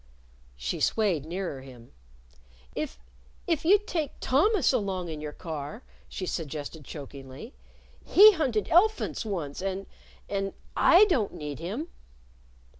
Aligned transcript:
She 0.55 0.79
swayed 0.79 1.25
nearer 1.27 1.61
him. 1.61 1.91
"If 2.75 2.97
if 3.45 3.65
you'd 3.65 3.85
take 3.85 4.13
Thomas 4.19 4.73
along 4.73 5.11
on 5.11 5.21
your 5.21 5.31
car," 5.31 5.83
she 6.09 6.25
suggested 6.25 6.83
chokingly. 6.83 7.53
"He 8.03 8.31
hunted 8.31 8.67
el'phunts 8.69 9.25
once, 9.25 9.61
and 9.61 9.85
and 10.27 10.53
I 10.75 11.05
don't 11.05 11.35
need 11.35 11.59
him." 11.59 11.89